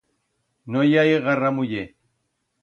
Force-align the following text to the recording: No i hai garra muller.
No 0.75 0.81
i 0.93 0.97
hai 1.01 1.13
garra 1.27 1.53
muller. 1.59 1.85